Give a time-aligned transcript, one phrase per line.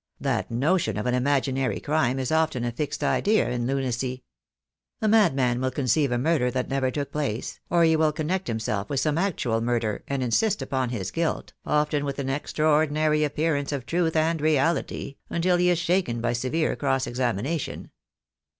[0.19, 4.23] That notion of an imaginary crime is often a fixed idea in lunacy.
[4.99, 8.47] A madman will conceive a murder that never took place, or he will con nect
[8.47, 13.71] himself with some actual murder, and insist upon his guilt, often with an extraordinary appearance
[13.71, 17.91] of truth and reality, until he is shaken by severe cross examina tion."